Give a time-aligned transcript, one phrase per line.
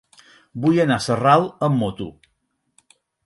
[0.63, 2.09] Vull anar a Sarral amb moto.